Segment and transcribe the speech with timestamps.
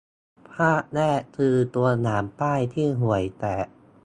[0.53, 3.67] ภาพแรก คือตัวอย่างป้ายที่ห่วยแตก